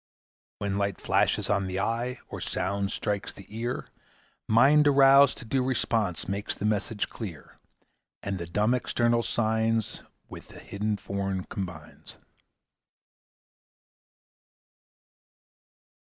When 0.57 0.79
light 0.79 0.99
flashes 0.99 1.47
on 1.47 1.67
the 1.67 1.79
eye, 1.79 2.17
Or 2.27 2.41
sound 2.41 2.91
strikes 2.91 3.33
the 3.33 3.45
ear, 3.55 3.89
Mind 4.47 4.87
aroused 4.87 5.37
to 5.37 5.45
due 5.45 5.63
response 5.63 6.27
Makes 6.27 6.55
the 6.55 6.65
message 6.65 7.07
clear; 7.07 7.59
And 8.23 8.39
the 8.39 8.47
dumb 8.47 8.73
external 8.73 9.21
signs 9.21 10.01
With 10.27 10.47
the 10.47 10.59
hidden 10.59 10.97
forms 10.97 11.45
combines. 11.49 12.17